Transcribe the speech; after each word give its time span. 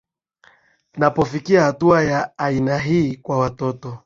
napofikia 0.97 1.63
hatua 1.63 2.03
ya 2.03 2.37
aina 2.37 2.77
hii 2.77 3.15
kwa 3.15 3.37
watoto 3.37 3.97